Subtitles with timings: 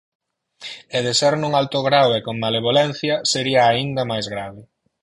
[0.97, 4.61] E de ser nun alto grao e con malevolencia, sería áinda máis grave.